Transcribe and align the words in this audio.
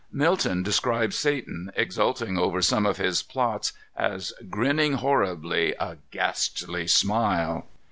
Milton 0.11 0.63
describes 0.63 1.15
Satan, 1.15 1.71
exulting 1.75 2.35
over 2.35 2.59
some 2.63 2.87
of 2.87 2.97
his 2.97 3.21
plots, 3.21 3.71
as 3.95 4.33
"grinning 4.49 4.93
horribly 4.93 5.75
a 5.79 5.97
ghastly 6.09 6.87
smile." 6.87 7.67